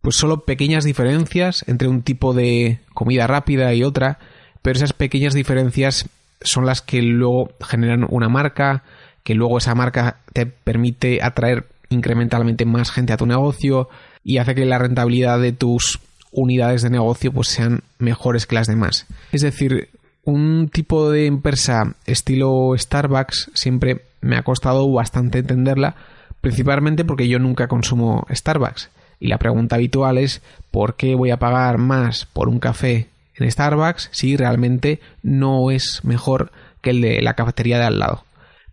pues 0.00 0.16
solo 0.16 0.44
pequeñas 0.44 0.82
diferencias 0.82 1.64
entre 1.68 1.86
un 1.86 2.02
tipo 2.02 2.34
de 2.34 2.80
comida 2.94 3.28
rápida 3.28 3.72
y 3.74 3.84
otra, 3.84 4.18
pero 4.60 4.76
esas 4.76 4.92
pequeñas 4.92 5.34
diferencias 5.34 6.08
son 6.40 6.66
las 6.66 6.82
que 6.82 7.00
luego 7.00 7.50
generan 7.60 8.08
una 8.10 8.28
marca, 8.28 8.82
que 9.22 9.36
luego 9.36 9.58
esa 9.58 9.76
marca 9.76 10.18
te 10.32 10.46
permite 10.46 11.22
atraer 11.22 11.68
incrementalmente 11.94 12.64
más 12.66 12.90
gente 12.90 13.12
a 13.12 13.16
tu 13.16 13.26
negocio 13.26 13.88
y 14.22 14.38
hace 14.38 14.54
que 14.54 14.64
la 14.64 14.78
rentabilidad 14.78 15.40
de 15.40 15.52
tus 15.52 16.00
unidades 16.32 16.82
de 16.82 16.90
negocio 16.90 17.32
pues 17.32 17.48
sean 17.48 17.82
mejores 17.98 18.46
que 18.46 18.56
las 18.56 18.66
demás. 18.66 19.06
Es 19.32 19.42
decir, 19.42 19.88
un 20.24 20.68
tipo 20.72 21.10
de 21.10 21.26
empresa 21.26 21.94
estilo 22.06 22.74
Starbucks 22.76 23.50
siempre 23.54 24.02
me 24.20 24.36
ha 24.36 24.42
costado 24.42 24.90
bastante 24.90 25.38
entenderla, 25.38 25.94
principalmente 26.40 27.04
porque 27.04 27.28
yo 27.28 27.38
nunca 27.38 27.68
consumo 27.68 28.26
Starbucks. 28.30 28.90
Y 29.20 29.28
la 29.28 29.38
pregunta 29.38 29.76
habitual 29.76 30.18
es 30.18 30.42
¿por 30.70 30.96
qué 30.96 31.14
voy 31.14 31.30
a 31.30 31.38
pagar 31.38 31.78
más 31.78 32.26
por 32.26 32.48
un 32.48 32.58
café 32.58 33.08
en 33.36 33.50
Starbucks 33.50 34.08
si 34.12 34.36
realmente 34.36 35.00
no 35.22 35.70
es 35.70 36.00
mejor 36.04 36.52
que 36.80 36.90
el 36.90 37.00
de 37.00 37.22
la 37.22 37.34
cafetería 37.34 37.78
de 37.78 37.84
al 37.84 37.98
lado? 37.98 38.24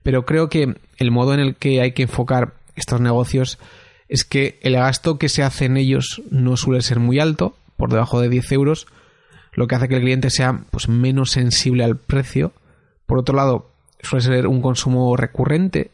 Pero 0.04 0.26
creo 0.26 0.50
que 0.50 0.76
el 0.98 1.12
modo 1.12 1.34
en 1.34 1.40
el 1.40 1.56
que 1.56 1.82
hay 1.82 1.92
que 1.92 2.04
enfocar 2.04 2.54
estos 2.82 3.00
negocios 3.00 3.58
es 4.10 4.26
que 4.26 4.60
el 4.62 4.74
gasto 4.74 5.18
que 5.18 5.30
se 5.30 5.42
hace 5.42 5.66
en 5.66 5.78
ellos 5.78 6.22
no 6.30 6.58
suele 6.58 6.82
ser 6.82 7.00
muy 7.00 7.20
alto, 7.20 7.56
por 7.78 7.90
debajo 7.90 8.20
de 8.20 8.30
10 8.30 8.52
euros, 8.52 8.88
lo 9.54 9.68
que 9.68 9.76
hace 9.76 9.88
que 9.88 9.96
el 9.96 10.02
cliente 10.02 10.30
sea 10.30 10.66
pues, 10.70 10.90
menos 10.90 11.32
sensible 11.32 11.84
al 11.84 11.98
precio. 11.98 12.52
Por 13.06 13.18
otro 13.18 13.36
lado, 13.36 13.72
suele 14.02 14.24
ser 14.24 14.48
un 14.48 14.62
consumo 14.62 15.16
recurrente 15.16 15.92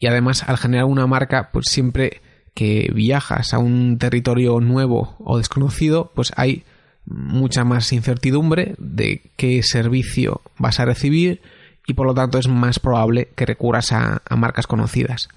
y 0.00 0.06
además 0.06 0.42
al 0.48 0.56
generar 0.56 0.86
una 0.86 1.06
marca, 1.06 1.50
pues 1.52 1.66
siempre 1.68 2.22
que 2.54 2.90
viajas 2.94 3.54
a 3.54 3.58
un 3.58 3.98
territorio 3.98 4.60
nuevo 4.60 5.16
o 5.20 5.38
desconocido, 5.38 6.10
pues 6.14 6.32
hay 6.36 6.64
mucha 7.04 7.64
más 7.64 7.92
incertidumbre 7.92 8.74
de 8.78 9.22
qué 9.36 9.62
servicio 9.62 10.40
vas 10.58 10.80
a 10.80 10.84
recibir 10.84 11.40
y 11.86 11.94
por 11.94 12.06
lo 12.06 12.14
tanto 12.14 12.38
es 12.38 12.48
más 12.48 12.78
probable 12.78 13.28
que 13.36 13.46
recurras 13.46 13.92
a, 13.92 14.22
a 14.24 14.36
marcas 14.36 14.66
conocidas. 14.66 15.28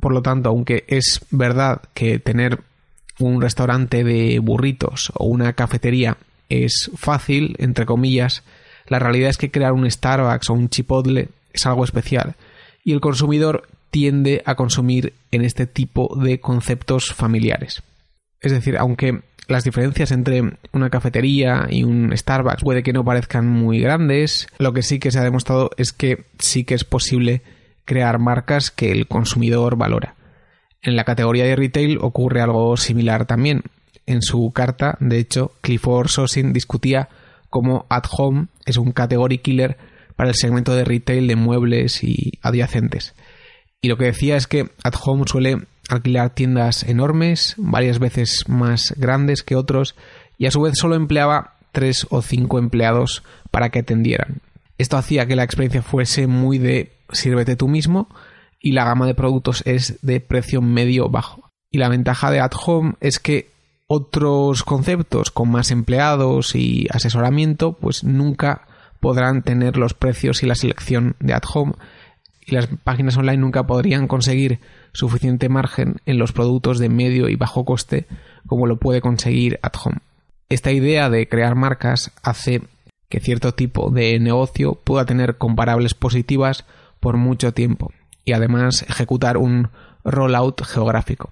Por 0.00 0.12
lo 0.12 0.22
tanto, 0.22 0.50
aunque 0.50 0.84
es 0.88 1.20
verdad 1.30 1.82
que 1.94 2.18
tener 2.18 2.60
un 3.18 3.40
restaurante 3.40 4.04
de 4.04 4.38
burritos 4.40 5.12
o 5.14 5.26
una 5.26 5.52
cafetería 5.52 6.16
es 6.48 6.90
fácil, 6.96 7.56
entre 7.58 7.86
comillas, 7.86 8.42
la 8.86 8.98
realidad 8.98 9.30
es 9.30 9.38
que 9.38 9.50
crear 9.50 9.72
un 9.72 9.90
Starbucks 9.90 10.50
o 10.50 10.54
un 10.54 10.68
Chipotle 10.68 11.28
es 11.52 11.66
algo 11.66 11.84
especial 11.84 12.34
y 12.84 12.92
el 12.92 13.00
consumidor 13.00 13.68
tiende 13.90 14.42
a 14.44 14.56
consumir 14.56 15.14
en 15.30 15.42
este 15.42 15.66
tipo 15.66 16.16
de 16.20 16.40
conceptos 16.40 17.14
familiares. 17.14 17.82
Es 18.40 18.52
decir, 18.52 18.76
aunque 18.76 19.22
las 19.46 19.64
diferencias 19.64 20.10
entre 20.10 20.42
una 20.72 20.90
cafetería 20.90 21.66
y 21.70 21.84
un 21.84 22.16
Starbucks 22.16 22.62
puede 22.62 22.82
que 22.82 22.92
no 22.92 23.04
parezcan 23.04 23.46
muy 23.46 23.80
grandes, 23.80 24.48
lo 24.58 24.72
que 24.72 24.82
sí 24.82 24.98
que 24.98 25.10
se 25.10 25.18
ha 25.18 25.24
demostrado 25.24 25.70
es 25.76 25.92
que 25.92 26.24
sí 26.38 26.64
que 26.64 26.74
es 26.74 26.84
posible 26.84 27.42
crear 27.84 28.18
marcas 28.18 28.70
que 28.70 28.92
el 28.92 29.06
consumidor 29.06 29.76
valora. 29.76 30.14
En 30.82 30.96
la 30.96 31.04
categoría 31.04 31.44
de 31.44 31.56
retail 31.56 31.98
ocurre 32.00 32.40
algo 32.40 32.76
similar 32.76 33.26
también. 33.26 33.62
En 34.06 34.20
su 34.22 34.52
carta, 34.52 34.96
de 35.00 35.18
hecho, 35.18 35.52
Clifford 35.62 36.08
Sosin 36.08 36.52
discutía 36.52 37.08
cómo 37.48 37.86
at 37.88 38.04
home 38.10 38.48
es 38.66 38.76
un 38.76 38.92
category 38.92 39.38
killer 39.38 39.78
para 40.16 40.30
el 40.30 40.34
segmento 40.34 40.74
de 40.74 40.84
retail 40.84 41.26
de 41.26 41.36
muebles 41.36 42.04
y 42.04 42.38
adyacentes. 42.42 43.14
Y 43.80 43.88
lo 43.88 43.96
que 43.96 44.06
decía 44.06 44.36
es 44.36 44.46
que 44.46 44.70
at 44.82 44.94
home 45.02 45.24
suele 45.26 45.62
alquilar 45.88 46.30
tiendas 46.30 46.82
enormes, 46.82 47.54
varias 47.58 47.98
veces 47.98 48.44
más 48.48 48.94
grandes 48.96 49.42
que 49.42 49.56
otros, 49.56 49.94
y 50.38 50.46
a 50.46 50.50
su 50.50 50.62
vez 50.62 50.74
solo 50.78 50.94
empleaba 50.94 51.54
tres 51.72 52.06
o 52.10 52.22
cinco 52.22 52.58
empleados 52.58 53.22
para 53.50 53.70
que 53.70 53.80
atendieran. 53.80 54.40
Esto 54.78 54.96
hacía 54.96 55.26
que 55.26 55.36
la 55.36 55.44
experiencia 55.44 55.82
fuese 55.82 56.26
muy 56.26 56.58
de 56.58 56.93
sírvete 57.10 57.56
tú 57.56 57.68
mismo 57.68 58.08
y 58.60 58.72
la 58.72 58.84
gama 58.84 59.06
de 59.06 59.14
productos 59.14 59.62
es 59.66 59.98
de 60.02 60.20
precio 60.20 60.62
medio 60.62 61.08
bajo. 61.08 61.50
Y 61.70 61.78
la 61.78 61.88
ventaja 61.88 62.30
de 62.30 62.40
At 62.40 62.52
Home 62.66 62.94
es 63.00 63.18
que 63.18 63.50
otros 63.86 64.62
conceptos 64.62 65.30
con 65.30 65.50
más 65.50 65.70
empleados 65.70 66.54
y 66.54 66.86
asesoramiento 66.90 67.74
pues 67.74 68.04
nunca 68.04 68.66
podrán 69.00 69.42
tener 69.42 69.76
los 69.76 69.92
precios 69.92 70.42
y 70.42 70.46
la 70.46 70.54
selección 70.54 71.16
de 71.20 71.34
At 71.34 71.44
Home 71.52 71.74
y 72.46 72.52
las 72.52 72.68
páginas 72.82 73.16
online 73.16 73.38
nunca 73.38 73.66
podrían 73.66 74.06
conseguir 74.06 74.60
suficiente 74.92 75.48
margen 75.48 75.96
en 76.06 76.18
los 76.18 76.32
productos 76.32 76.78
de 76.78 76.88
medio 76.88 77.28
y 77.28 77.36
bajo 77.36 77.64
coste 77.64 78.06
como 78.46 78.66
lo 78.66 78.78
puede 78.78 79.00
conseguir 79.00 79.58
At 79.62 79.74
Home. 79.84 79.98
Esta 80.48 80.72
idea 80.72 81.10
de 81.10 81.28
crear 81.28 81.54
marcas 81.54 82.12
hace 82.22 82.62
que 83.08 83.20
cierto 83.20 83.52
tipo 83.52 83.90
de 83.90 84.18
negocio 84.18 84.74
pueda 84.74 85.04
tener 85.04 85.36
comparables 85.36 85.94
positivas 85.94 86.64
por 87.04 87.18
mucho 87.18 87.52
tiempo 87.52 87.92
y 88.24 88.32
además 88.32 88.82
ejecutar 88.88 89.36
un 89.36 89.68
rollout 90.04 90.64
geográfico. 90.64 91.30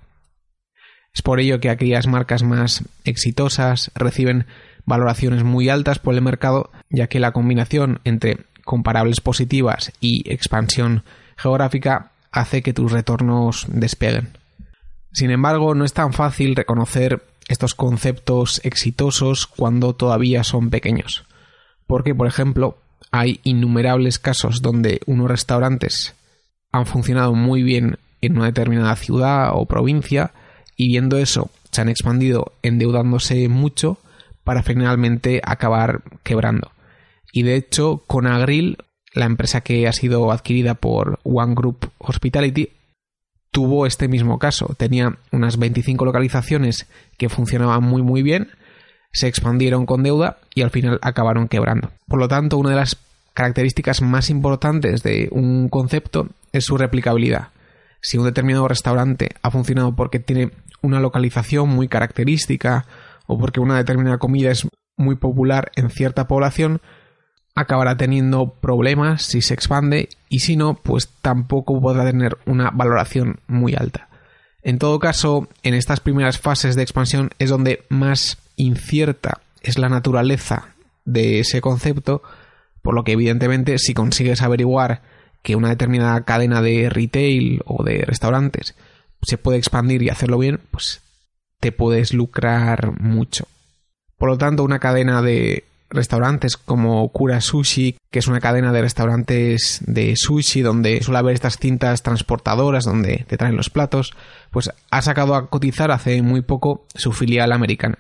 Es 1.15 1.23
por 1.23 1.41
ello 1.41 1.61
que 1.61 1.71
aquellas 1.71 2.07
marcas 2.07 2.43
más 2.43 2.85
exitosas 3.05 3.91
reciben 3.95 4.45
valoraciones 4.85 5.45
muy 5.45 5.71
altas 5.71 5.99
por 5.99 6.13
el 6.13 6.21
mercado, 6.21 6.71
ya 6.91 7.07
que 7.07 7.21
la 7.21 7.33
combinación 7.33 8.01
entre 8.05 8.41
comparables 8.67 9.23
positivas 9.23 9.93
y 9.99 10.31
expansión 10.31 11.05
geográfica 11.39 12.13
hace 12.33 12.61
que 12.61 12.75
tus 12.75 12.93
retornos 12.93 13.65
despeguen. 13.69 14.29
Sin 15.11 15.31
embargo, 15.31 15.75
no 15.75 15.87
es 15.87 15.95
tan 15.95 16.13
fácil 16.13 16.55
reconocer 16.55 17.23
estos 17.49 17.75
conceptos 17.75 18.61
exitosos 18.63 19.47
cuando 19.47 19.95
todavía 19.95 20.45
son 20.45 20.69
pequeños. 20.69 21.25
Porque, 21.87 22.15
por 22.15 22.27
ejemplo, 22.27 22.77
hay 23.13 23.41
innumerables 23.45 24.19
casos 24.19 24.63
donde 24.63 25.01
unos 25.07 25.31
restaurantes 25.31 26.15
han 26.73 26.87
funcionado 26.87 27.35
muy 27.35 27.63
bien 27.63 27.99
en 28.23 28.37
una 28.37 28.47
determinada 28.47 28.97
ciudad 28.97 29.51
o 29.53 29.67
provincia 29.67 30.33
y 30.77 30.89
viendo 30.89 31.19
eso 31.19 31.51
se 31.71 31.83
han 31.83 31.89
expandido 31.89 32.53
endeudándose 32.63 33.49
mucho 33.49 33.99
para 34.45 34.63
finalmente 34.63 35.41
acabar 35.45 36.03
quebrando. 36.23 36.73
Y 37.33 37.43
de 37.43 37.57
hecho, 37.57 38.03
con 38.07 38.27
Agril, 38.27 38.79
la 39.15 39.27
empresa 39.27 39.61
que 39.61 39.87
ha 39.87 39.93
sido 39.93 40.33
adquirida 40.33 40.75
por 40.75 41.21
One 41.23 41.55
Group 41.55 41.91
Hospitality, 41.99 42.71
tuvo 43.51 43.87
este 43.87 44.09
mismo 44.09 44.39
caso. 44.39 44.75
Tenía 44.77 45.19
unas 45.31 45.59
25 45.59 46.05
localizaciones 46.05 46.87
que 47.19 47.29
funcionaban 47.29 47.83
muy 47.85 48.03
muy 48.03 48.23
bien, 48.23 48.51
se 49.13 49.29
expandieron 49.29 49.87
con 49.87 50.03
deuda 50.03 50.39
y 50.55 50.63
al 50.63 50.71
final 50.71 50.99
acabaron 51.03 51.49
quebrando. 51.49 51.91
Por 52.09 52.19
lo 52.19 52.29
tanto, 52.29 52.59
una 52.59 52.71
de 52.71 52.77
las 52.77 52.97
características 53.35 54.03
más 54.03 54.31
importantes 54.31 55.03
de 55.03 55.29
un 55.31 55.69
concepto 55.69 56.29
es 56.53 56.65
su 56.65 56.77
replicabilidad. 56.77 57.49
Si 58.01 58.19
un 58.19 58.25
determinado 58.25 58.69
restaurante 58.69 59.31
ha 59.43 59.51
funcionado 59.51 59.95
porque 59.95 60.19
tiene 60.19 60.51
una 60.83 61.01
localización 61.01 61.69
muy 61.69 61.89
característica 61.89 62.87
o 63.27 63.39
porque 63.39 63.61
una 63.61 63.77
determinada 63.77 64.19
comida 64.19 64.51
es 64.51 64.67
muy 64.97 65.17
popular 65.17 65.71
en 65.77 65.91
cierta 65.91 66.27
población, 66.27 66.81
acabará 67.55 67.97
teniendo 67.97 68.55
problemas 68.55 69.23
si 69.23 69.43
se 69.43 69.55
expande 69.55 70.09
y 70.29 70.41
si 70.41 70.57
no, 70.57 70.75
pues 70.75 71.09
tampoco 71.21 71.81
podrá 71.81 72.05
tener 72.05 72.39
una 72.47 72.71
valoración 72.71 73.41
muy 73.47 73.75
alta. 73.75 74.09
En 74.63 74.79
todo 74.79 74.99
caso, 74.99 75.49
en 75.63 75.75
estas 75.75 76.01
primeras 76.01 76.39
fases 76.39 76.77
de 76.77 76.83
expansión 76.83 77.31
es 77.39 77.51
donde 77.51 77.85
más 77.89 78.39
incierta 78.57 79.41
es 79.61 79.79
la 79.79 79.89
naturaleza 79.89 80.75
de 81.05 81.41
ese 81.41 81.61
concepto, 81.61 82.23
por 82.83 82.95
lo 82.95 83.05
que 83.05 83.13
evidentemente 83.13 83.79
si 83.79 83.95
consigues 83.95 84.43
averiguar 84.43 85.03
que 85.43 85.57
una 85.57 85.71
determinada 85.71 86.25
cadena 86.25 86.63
de 86.63 86.89
retail 86.89 87.63
o 87.65 87.83
de 87.83 88.05
restaurantes 88.05 88.75
se 89.23 89.39
puede 89.39 89.59
expandir 89.59 90.03
y 90.03 90.09
hacerlo 90.09 90.39
bien, 90.39 90.61
pues 90.71 91.01
te 91.61 91.73
puedes 91.73 92.13
lucrar 92.13 93.01
mucho. 93.01 93.47
Por 94.19 94.29
lo 94.29 94.39
tanto, 94.39 94.65
una 94.65 94.79
cadena 94.79 95.23
de 95.23 95.65
restaurantes 95.91 96.57
como 96.57 97.09
Kura 97.11 97.41
Sushi, 97.41 97.97
que 98.11 98.19
es 98.19 98.27
una 98.27 98.41
cadena 98.41 98.73
de 98.73 98.81
restaurantes 98.81 99.81
de 99.87 100.15
sushi 100.17 100.63
donde 100.63 101.03
suele 101.03 101.19
haber 101.19 101.35
estas 101.35 101.59
cintas 101.59 102.03
transportadoras 102.03 102.85
donde 102.85 103.25
te 103.29 103.37
traen 103.37 103.57
los 103.57 103.71
platos, 103.71 104.13
pues 104.51 104.71
ha 104.91 105.03
sacado 105.03 105.35
a 105.35 105.49
cotizar 105.49 105.91
hace 105.91 106.23
muy 106.23 106.41
poco 106.41 106.87
su 106.95 107.13
filial 107.13 107.53
americana. 107.53 107.99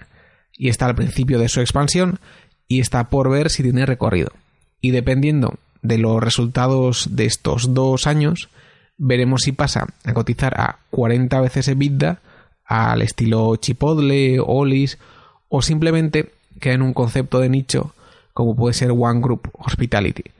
Y 0.62 0.68
está 0.68 0.86
al 0.86 0.94
principio 0.94 1.40
de 1.40 1.48
su 1.48 1.60
expansión 1.60 2.20
y 2.68 2.78
está 2.78 3.10
por 3.10 3.28
ver 3.28 3.50
si 3.50 3.64
tiene 3.64 3.84
recorrido. 3.84 4.30
Y 4.80 4.92
dependiendo 4.92 5.58
de 5.82 5.98
los 5.98 6.22
resultados 6.22 7.16
de 7.16 7.24
estos 7.24 7.74
dos 7.74 8.06
años, 8.06 8.48
veremos 8.96 9.42
si 9.42 9.50
pasa 9.50 9.88
a 10.04 10.14
cotizar 10.14 10.54
a 10.60 10.78
40 10.90 11.40
veces 11.40 11.66
EBITDA 11.66 12.20
al 12.64 13.02
estilo 13.02 13.56
Chipotle, 13.56 14.38
Olis 14.38 14.98
o 15.48 15.62
simplemente 15.62 16.30
queda 16.60 16.74
en 16.74 16.82
un 16.82 16.94
concepto 16.94 17.40
de 17.40 17.48
nicho 17.48 17.92
como 18.32 18.54
puede 18.54 18.74
ser 18.74 18.92
One 18.92 19.20
Group 19.20 19.50
Hospitality. 19.54 20.30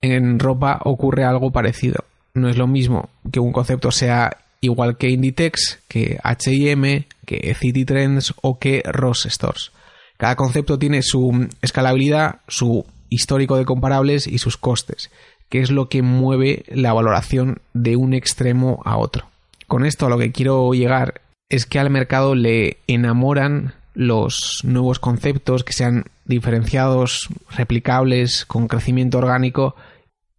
En 0.00 0.40
ropa 0.40 0.80
ocurre 0.82 1.22
algo 1.22 1.52
parecido. 1.52 2.02
No 2.34 2.48
es 2.48 2.56
lo 2.56 2.66
mismo 2.66 3.08
que 3.30 3.38
un 3.38 3.52
concepto 3.52 3.92
sea 3.92 4.36
igual 4.64 4.96
que 4.96 5.10
Inditex, 5.10 5.80
que 5.88 6.18
HM, 6.22 7.06
que 7.26 7.54
City 7.54 7.84
Trends 7.84 8.34
o 8.42 8.58
que 8.58 8.82
Ross 8.84 9.26
Stores. 9.28 9.70
Cada 10.16 10.36
concepto 10.36 10.78
tiene 10.78 11.02
su 11.02 11.48
escalabilidad, 11.62 12.40
su 12.48 12.86
histórico 13.08 13.56
de 13.56 13.64
comparables 13.64 14.26
y 14.26 14.38
sus 14.38 14.56
costes, 14.56 15.10
que 15.48 15.60
es 15.60 15.70
lo 15.70 15.88
que 15.88 16.02
mueve 16.02 16.64
la 16.68 16.92
valoración 16.92 17.60
de 17.72 17.96
un 17.96 18.14
extremo 18.14 18.80
a 18.84 18.96
otro. 18.96 19.26
Con 19.66 19.84
esto 19.84 20.06
a 20.06 20.08
lo 20.08 20.18
que 20.18 20.32
quiero 20.32 20.72
llegar 20.72 21.20
es 21.48 21.66
que 21.66 21.78
al 21.78 21.90
mercado 21.90 22.34
le 22.34 22.78
enamoran 22.86 23.74
los 23.94 24.60
nuevos 24.64 24.98
conceptos 24.98 25.62
que 25.62 25.72
sean 25.72 26.04
diferenciados, 26.24 27.28
replicables, 27.50 28.44
con 28.44 28.66
crecimiento 28.66 29.18
orgánico 29.18 29.76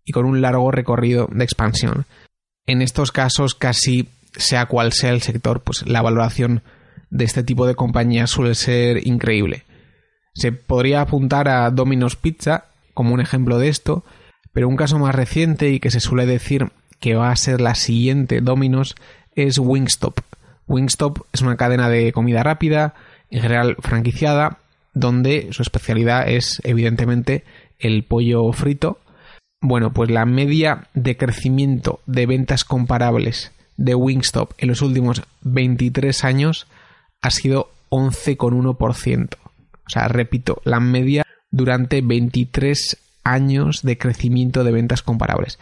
y 0.04 0.12
con 0.12 0.26
un 0.26 0.42
largo 0.42 0.72
recorrido 0.72 1.28
de 1.32 1.44
expansión. 1.44 2.06
En 2.68 2.82
estos 2.82 3.12
casos, 3.12 3.56
casi 3.56 4.10
sea 4.36 4.66
cual 4.66 4.92
sea 4.92 5.12
el 5.12 5.22
sector, 5.22 5.62
pues 5.62 5.86
la 5.88 6.02
valoración 6.02 6.64
de 7.10 7.26
este 7.26 7.44
tipo 7.44 7.68
de 7.68 7.76
compañías 7.76 8.30
suele 8.30 8.56
ser 8.56 9.08
increíble. 9.08 9.64
Se 10.34 10.52
podría 10.52 11.02
apuntar 11.02 11.48
a 11.48 11.70
Domino's 11.70 12.16
Pizza 12.16 12.66
como 12.94 13.14
un 13.14 13.22
ejemplo 13.22 13.60
de 13.60 13.70
esto, 13.70 14.04
pero 14.52 14.68
un 14.68 14.76
caso 14.76 15.00
más 15.00 15.16
reciente 15.16 15.70
y 15.70 15.80
que 15.80 15.92
se 15.92 16.00
suele 16.00 16.26
decir 16.26 16.72
que 17.00 17.16
va 17.16 17.32
a 17.32 17.36
ser 17.36 17.62
la 17.62 17.76
siguiente 17.76 18.42
Domino's 18.42 18.96
es 19.36 19.60
Wingstop. 19.60 20.20
Wingstop 20.68 21.20
es 21.34 21.42
una 21.42 21.58
cadena 21.58 21.90
de 21.90 22.12
comida 22.12 22.42
rápida 22.42 22.96
en 23.30 23.42
general 23.42 23.76
franquiciada, 23.80 24.58
donde 24.94 25.50
su 25.52 25.62
especialidad 25.62 26.28
es 26.30 26.62
evidentemente 26.64 27.44
el 27.80 28.04
pollo 28.04 28.52
frito. 28.54 29.00
Bueno, 29.68 29.92
pues 29.94 30.12
la 30.12 30.28
media 30.28 30.90
de 30.94 31.18
crecimiento 31.18 32.00
de 32.06 32.28
ventas 32.28 32.64
comparables 32.64 33.52
de 33.78 33.96
Wingstop 33.96 34.52
en 34.60 34.68
los 34.68 34.84
últimos 34.84 35.24
23 35.42 36.24
años 36.24 36.68
ha 37.24 37.32
sido 37.32 37.72
11,1%. 37.90 39.30
O 39.34 39.90
sea, 39.90 40.08
repito, 40.08 40.62
la 40.66 40.80
media 40.80 41.26
durante 41.50 42.02
23 42.02 42.98
años 43.24 43.82
de 43.82 43.98
crecimiento 43.98 44.64
de 44.64 44.72
ventas 44.72 45.02
comparables. 45.02 45.58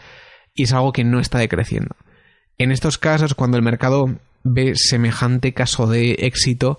Y 0.54 0.64
es 0.64 0.74
algo 0.74 0.92
que 0.92 1.04
no 1.04 1.18
está 1.18 1.38
decreciendo. 1.38 1.96
En 2.58 2.72
estos 2.72 2.98
casos, 2.98 3.32
cuando 3.32 3.56
el 3.56 3.62
mercado 3.62 4.18
ve 4.42 4.74
semejante 4.74 5.54
caso 5.54 5.86
de 5.86 6.12
éxito, 6.18 6.78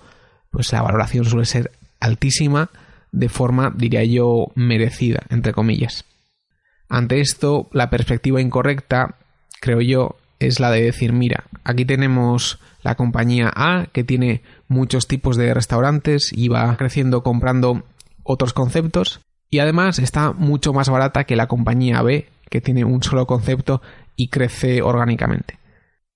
pues 0.51 0.71
la 0.71 0.83
valoración 0.83 1.25
suele 1.25 1.47
ser 1.47 1.71
altísima 1.99 2.69
de 3.11 3.29
forma, 3.29 3.73
diría 3.75 4.03
yo, 4.03 4.51
merecida, 4.53 5.23
entre 5.31 5.53
comillas. 5.53 6.05
Ante 6.89 7.19
esto, 7.19 7.67
la 7.71 7.89
perspectiva 7.89 8.41
incorrecta, 8.41 9.15
creo 9.59 9.81
yo, 9.81 10.15
es 10.39 10.59
la 10.59 10.71
de 10.71 10.81
decir, 10.81 11.13
mira, 11.13 11.45
aquí 11.63 11.85
tenemos 11.85 12.59
la 12.83 12.95
compañía 12.95 13.51
A 13.55 13.87
que 13.91 14.03
tiene 14.03 14.43
muchos 14.67 15.07
tipos 15.07 15.37
de 15.37 15.53
restaurantes 15.53 16.31
y 16.31 16.49
va 16.49 16.75
creciendo 16.77 17.23
comprando 17.23 17.83
otros 18.23 18.53
conceptos 18.53 19.21
y 19.49 19.59
además 19.59 19.99
está 19.99 20.33
mucho 20.33 20.73
más 20.73 20.89
barata 20.89 21.23
que 21.23 21.35
la 21.35 21.47
compañía 21.47 22.01
B 22.01 22.27
que 22.49 22.61
tiene 22.61 22.85
un 22.85 23.01
solo 23.01 23.25
concepto 23.25 23.81
y 24.15 24.27
crece 24.27 24.81
orgánicamente. 24.81 25.57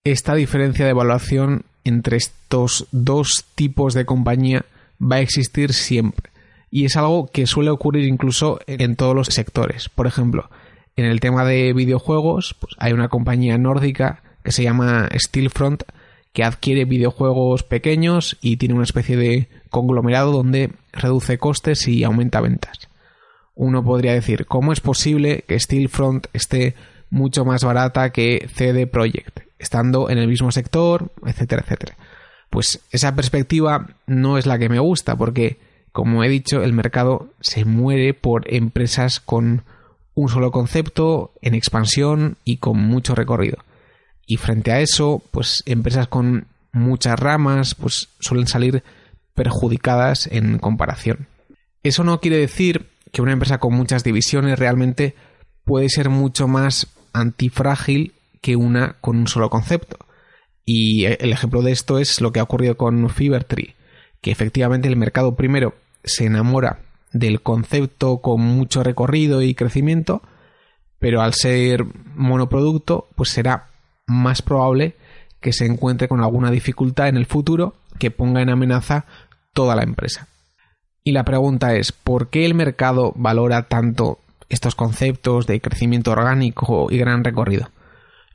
Esta 0.03 0.35
diferencia 0.35 0.85
de 0.85 0.91
evaluación 0.91 1.63
entre 1.83 2.17
estos 2.17 2.87
dos 2.91 3.45
tipos 3.55 3.93
de 3.93 4.05
compañía 4.05 4.65
va 5.01 5.17
a 5.17 5.21
existir 5.21 5.73
siempre. 5.73 6.31
Y 6.71 6.85
es 6.85 6.95
algo 6.97 7.27
que 7.27 7.47
suele 7.47 7.71
ocurrir 7.71 8.05
incluso 8.07 8.59
en 8.67 8.95
todos 8.95 9.15
los 9.15 9.27
sectores. 9.27 9.89
Por 9.89 10.05
ejemplo, 10.05 10.49
en 10.99 11.05
el 11.05 11.19
tema 11.19 11.45
de 11.45 11.73
videojuegos, 11.73 12.55
pues 12.59 12.75
hay 12.77 12.93
una 12.93 13.09
compañía 13.09 13.57
nórdica 13.57 14.21
que 14.43 14.51
se 14.51 14.63
llama 14.63 15.09
Steelfront 15.15 15.83
que 16.33 16.43
adquiere 16.43 16.85
videojuegos 16.85 17.63
pequeños 17.63 18.37
y 18.41 18.57
tiene 18.57 18.75
una 18.75 18.83
especie 18.83 19.17
de 19.17 19.47
conglomerado 19.69 20.31
donde 20.31 20.71
reduce 20.93 21.37
costes 21.37 21.87
y 21.87 22.03
aumenta 22.03 22.41
ventas. 22.41 22.87
Uno 23.55 23.83
podría 23.83 24.13
decir, 24.13 24.45
¿cómo 24.45 24.71
es 24.71 24.79
posible 24.79 25.43
que 25.47 25.59
Steelfront 25.59 26.27
esté 26.33 26.75
mucho 27.09 27.45
más 27.45 27.63
barata 27.63 28.11
que 28.11 28.47
CD 28.53 28.87
Projekt, 28.87 29.41
estando 29.57 30.09
en 30.09 30.17
el 30.17 30.27
mismo 30.27 30.51
sector, 30.51 31.11
etcétera, 31.25 31.63
etcétera. 31.63 31.95
Pues 32.49 32.81
esa 32.91 33.15
perspectiva 33.15 33.87
no 34.07 34.37
es 34.37 34.45
la 34.45 34.57
que 34.57 34.69
me 34.69 34.79
gusta, 34.79 35.15
porque, 35.15 35.57
como 35.91 36.23
he 36.23 36.29
dicho, 36.29 36.63
el 36.63 36.73
mercado 36.73 37.29
se 37.39 37.65
muere 37.65 38.13
por 38.13 38.51
empresas 38.53 39.19
con 39.19 39.63
un 40.19 40.27
solo 40.27 40.51
concepto, 40.51 41.31
en 41.41 41.55
expansión 41.55 42.35
y 42.43 42.57
con 42.57 42.77
mucho 42.77 43.15
recorrido. 43.15 43.57
Y 44.25 44.35
frente 44.35 44.73
a 44.73 44.81
eso, 44.81 45.23
pues 45.31 45.63
empresas 45.65 46.09
con 46.09 46.47
muchas 46.73 47.17
ramas, 47.17 47.73
pues 47.73 48.09
suelen 48.19 48.47
salir 48.47 48.83
perjudicadas 49.33 50.27
en 50.27 50.59
comparación. 50.59 51.27
Eso 51.83 52.03
no 52.03 52.19
quiere 52.19 52.35
decir 52.35 52.87
que 53.13 53.21
una 53.21 53.31
empresa 53.31 53.59
con 53.59 53.73
muchas 53.73 54.03
divisiones 54.03 54.59
realmente 54.59 55.15
puede 55.63 55.87
ser 55.87 56.09
mucho 56.09 56.49
más 56.49 56.87
antifrágil 57.13 58.13
que 58.41 58.57
una 58.57 58.97
con 58.99 59.17
un 59.17 59.27
solo 59.27 59.49
concepto. 59.49 59.97
Y 60.65 61.05
el 61.05 61.31
ejemplo 61.31 61.61
de 61.61 61.71
esto 61.71 61.97
es 61.97 62.19
lo 62.19 62.33
que 62.33 62.41
ha 62.41 62.43
ocurrido 62.43 62.75
con 62.75 63.09
Fibertree, 63.09 63.75
que 64.19 64.31
efectivamente 64.31 64.89
el 64.89 64.97
mercado 64.97 65.35
primero 65.37 65.75
se 66.03 66.25
enamora 66.25 66.81
del 67.11 67.41
concepto 67.41 68.17
con 68.17 68.41
mucho 68.41 68.83
recorrido 68.83 69.41
y 69.41 69.55
crecimiento, 69.55 70.21
pero 70.99 71.21
al 71.21 71.33
ser 71.33 71.85
monoproducto, 72.15 73.07
pues 73.15 73.29
será 73.29 73.67
más 74.05 74.41
probable 74.41 74.95
que 75.39 75.53
se 75.53 75.65
encuentre 75.65 76.07
con 76.07 76.21
alguna 76.21 76.51
dificultad 76.51 77.07
en 77.07 77.17
el 77.17 77.25
futuro 77.25 77.75
que 77.97 78.11
ponga 78.11 78.41
en 78.41 78.49
amenaza 78.49 79.05
toda 79.53 79.75
la 79.75 79.83
empresa. 79.83 80.27
Y 81.03 81.11
la 81.11 81.23
pregunta 81.23 81.75
es, 81.75 81.91
¿por 81.91 82.29
qué 82.29 82.45
el 82.45 82.53
mercado 82.53 83.13
valora 83.15 83.63
tanto 83.63 84.19
estos 84.49 84.75
conceptos 84.75 85.47
de 85.47 85.61
crecimiento 85.61 86.11
orgánico 86.11 86.87
y 86.91 86.97
gran 86.97 87.23
recorrido? 87.23 87.69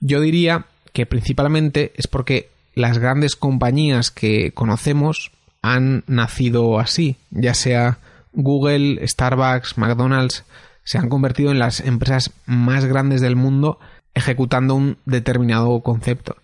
Yo 0.00 0.20
diría 0.20 0.66
que 0.92 1.06
principalmente 1.06 1.92
es 1.96 2.06
porque 2.06 2.50
las 2.74 2.98
grandes 2.98 3.37
compañías 3.37 4.10
que 4.10 4.52
conocemos 4.52 5.30
han 5.62 6.04
nacido 6.06 6.78
así, 6.78 7.16
ya 7.30 7.54
sea 7.54 7.98
Google, 8.35 9.07
Starbucks, 9.07 9.79
McDonald's, 9.79 10.44
se 10.85 10.99
han 10.99 11.09
convertido 11.09 11.51
en 11.51 11.59
las 11.59 11.81
empresas 11.81 12.33
más 12.47 12.85
grandes 12.85 13.20
del 13.20 13.37
mundo 13.37 13.79
ejecutando 14.12 14.75
un 14.75 14.99
determinado 15.07 15.81
concepto. 15.81 16.37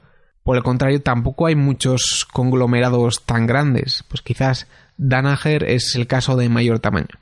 Por 0.43 0.57
el 0.57 0.63
contrario, 0.63 1.03
tampoco 1.03 1.47
hay 1.47 1.55
muchos 1.55 2.27
conglomerados 2.33 3.23
tan 3.25 3.47
grandes, 3.47 4.05
pues 4.09 4.23
quizás 4.23 4.67
Danaher 4.97 5.65
es 5.65 5.95
el 5.95 6.07
caso 6.07 6.37
de 6.37 6.49
mayor 6.49 6.79
tamaño. 6.79 7.19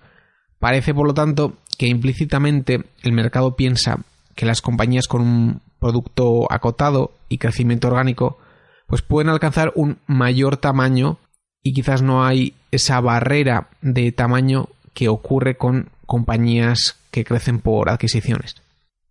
Parece, 0.59 0.95
por 0.95 1.07
lo 1.07 1.15
tanto, 1.15 1.59
que 1.77 1.87
implícitamente 1.87 2.85
el 3.03 3.13
mercado 3.13 3.57
piensa 3.57 3.99
que 4.35 4.47
las 4.47 4.63
compañías 4.63 5.09
con 5.09 5.21
un 5.21 5.61
producto 5.79 6.51
acotado 6.51 7.13
y 7.29 7.39
crecimiento 7.39 7.89
orgánico 7.89 8.39
pues 8.87 9.03
pueden 9.03 9.29
alcanzar 9.29 9.73
un 9.77 9.99
mayor 10.07 10.57
tamaño 10.57 11.19
y 11.63 11.75
quizás 11.75 12.03
no 12.03 12.25
hay 12.25 12.55
esa 12.71 13.01
barrera 13.01 13.69
de 13.81 14.13
tamaño 14.13 14.69
que 14.95 15.09
ocurre 15.09 15.57
con 15.57 15.89
compañías 16.07 16.97
que 17.11 17.25
crecen 17.25 17.61
por 17.61 17.91
adquisiciones. 17.91 18.57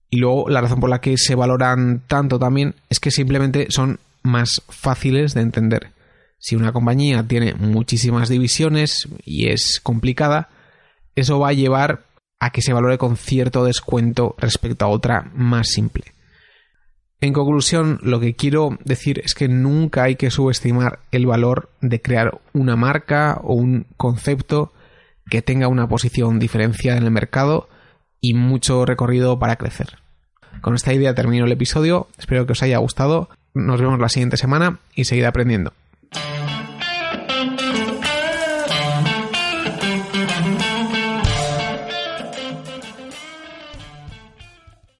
Y 0.10 0.18
luego 0.18 0.50
la 0.50 0.62
razón 0.62 0.80
por 0.80 0.90
la 0.90 1.02
que 1.02 1.18
se 1.18 1.36
valoran 1.36 2.02
tanto 2.08 2.40
también 2.40 2.76
es 2.90 3.00
que 3.00 3.12
simplemente 3.12 3.68
son 3.70 4.00
más 4.24 4.62
fáciles 4.70 5.34
de 5.34 5.42
entender. 5.42 5.92
Si 6.40 6.56
una 6.56 6.72
compañía 6.72 7.24
tiene 7.28 7.56
muchísimas 7.56 8.30
divisiones 8.30 9.08
y 9.26 9.50
es 9.50 9.80
complicada, 9.82 10.50
eso 11.16 11.40
va 11.40 11.50
a 11.50 11.54
llevar 11.54 12.04
a 12.40 12.52
que 12.52 12.62
se 12.62 12.74
valore 12.74 12.98
con 12.98 13.18
cierto 13.18 13.66
descuento 13.66 14.36
respecto 14.38 14.86
a 14.86 14.90
otra 14.90 15.32
más 15.34 15.70
simple. 15.70 16.17
En 17.20 17.34
conclusión, 17.34 18.00
lo 18.04 18.20
que 18.20 18.36
quiero 18.36 18.78
decir 18.86 19.20
es 19.24 19.34
que 19.34 19.48
nunca 19.48 20.04
hay 20.04 20.16
que 20.16 20.30
subestimar 20.30 21.00
el 21.12 21.26
valor 21.26 21.72
de 21.82 22.00
crear 22.00 22.40
una 22.54 22.76
marca 22.76 23.40
o 23.44 23.56
un 23.56 23.88
concepto 23.98 24.72
que 25.30 25.42
tenga 25.42 25.68
una 25.68 25.90
posición 25.90 26.38
diferenciada 26.38 26.98
en 26.98 27.06
el 27.06 27.12
mercado 27.12 27.70
y 28.22 28.36
mucho 28.36 28.86
recorrido 28.86 29.40
para 29.40 29.56
crecer. 29.56 29.98
Con 30.62 30.76
esta 30.76 30.94
idea 30.94 31.16
termino 31.16 31.46
el 31.46 31.52
episodio, 31.52 32.08
espero 32.18 32.46
que 32.46 32.54
os 32.54 32.64
haya 32.64 32.78
gustado, 32.78 33.30
nos 33.54 33.82
vemos 33.82 34.00
la 34.00 34.10
siguiente 34.10 34.38
semana 34.38 34.80
y 34.94 35.06
seguid 35.06 35.26
aprendiendo. 35.26 35.74